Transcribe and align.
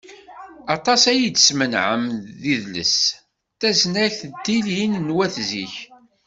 Aṭas 0.75 1.01
ay 1.11 1.21
d-smenɛem 1.29 2.03
d 2.41 2.43
idles, 2.55 2.95
tasnagt 3.59 4.19
d 4.29 4.33
tilin 4.43 4.93
n 5.05 5.13
wat 5.15 5.35
zik. 5.49 5.75